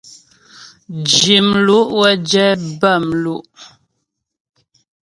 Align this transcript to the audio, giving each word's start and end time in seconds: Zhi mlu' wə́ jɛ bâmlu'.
Zhi 1.13 1.37
mlu' 1.49 1.89
wə́ 1.97 2.11
jɛ 2.29 2.45
bâmlu'. 2.79 3.43